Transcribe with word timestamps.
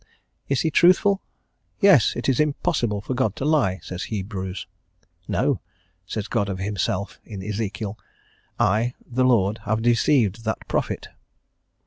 Is 0.49 0.61
He 0.61 0.71
truthful? 0.71 1.21
"Yes; 1.79 2.13
it 2.15 2.27
is 2.27 2.39
impossible 2.39 3.01
for 3.01 3.13
God 3.13 3.35
to 3.35 3.45
lie," 3.45 3.79
says 3.83 4.05
Hebrews. 4.05 4.65
"No," 5.27 5.61
says 6.07 6.27
God 6.27 6.49
of 6.49 6.57
Himself, 6.57 7.19
in 7.23 7.43
Ezekiel. 7.43 7.99
"I, 8.59 8.95
the 9.05 9.23
Lord, 9.25 9.59
have 9.65 9.83
deceived 9.83 10.43
that 10.43 10.67
prophet." 10.67 11.09